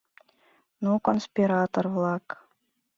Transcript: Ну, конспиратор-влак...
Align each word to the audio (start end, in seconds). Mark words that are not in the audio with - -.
Ну, 0.83 0.91
конспиратор-влак... 1.05 2.25